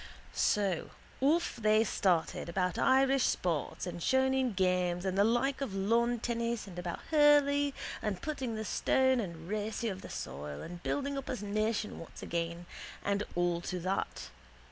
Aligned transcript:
So 0.33 0.89
off 1.21 1.57
they 1.57 1.83
started 1.83 2.49
about 2.49 2.79
Irish 2.79 3.21
sports 3.25 3.85
and 3.85 4.01
shoneen 4.01 4.55
games 4.55 5.03
the 5.03 5.23
like 5.23 5.61
of 5.61 5.75
lawn 5.75 6.17
tennis 6.17 6.65
and 6.65 6.79
about 6.79 7.01
hurley 7.11 7.75
and 8.01 8.19
putting 8.19 8.55
the 8.55 8.65
stone 8.65 9.19
and 9.19 9.47
racy 9.47 9.89
of 9.89 10.01
the 10.01 10.09
soil 10.09 10.63
and 10.63 10.81
building 10.81 11.19
up 11.19 11.29
a 11.29 11.45
nation 11.45 11.99
once 11.99 12.23
again 12.23 12.65
and 13.03 13.21
all 13.35 13.61
to 13.61 13.79
that. 13.81 14.29